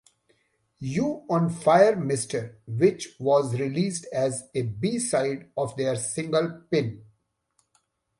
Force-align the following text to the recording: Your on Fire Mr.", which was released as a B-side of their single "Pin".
Your 0.79 1.23
on 1.29 1.51
Fire 1.51 1.95
Mr.", 1.95 2.55
which 2.65 3.09
was 3.19 3.53
released 3.59 4.07
as 4.11 4.49
a 4.55 4.63
B-side 4.63 5.51
of 5.55 5.77
their 5.77 5.95
single 5.95 6.59
"Pin". 6.71 7.05